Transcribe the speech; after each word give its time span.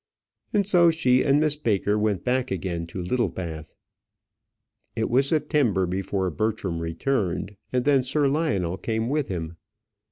And 0.51 0.65
so 0.65 0.89
she 0.89 1.21
and 1.21 1.39
Miss 1.39 1.55
Baker 1.55 1.95
went 1.95 2.23
back 2.23 2.49
again 2.49 2.87
to 2.87 3.03
Littlebath. 3.03 3.75
It 4.95 5.11
was 5.11 5.27
September 5.27 5.85
before 5.85 6.31
Bertram 6.31 6.79
returned, 6.79 7.55
and 7.71 7.85
then 7.85 8.01
Sir 8.01 8.27
Lionel 8.27 8.77
came 8.77 9.09
with 9.09 9.27
him. 9.27 9.57